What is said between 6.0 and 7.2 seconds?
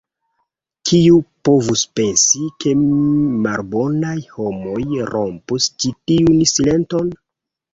tiun silenton?